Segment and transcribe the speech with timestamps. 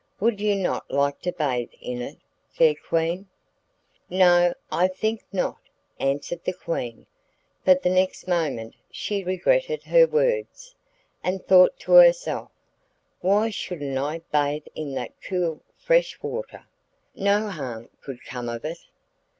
[0.19, 2.17] Would you not like to bathe in it,
[2.49, 3.27] fair Queen?'
[4.09, 5.61] 'No, I think not,'
[5.99, 7.05] answered the Queen;
[7.65, 10.73] but the next moment she regretted her words,
[11.23, 12.49] and thought to herself:
[13.19, 16.63] Why shouldn't I bathe in that cool, fresh water?
[17.13, 18.79] No harm could come of it.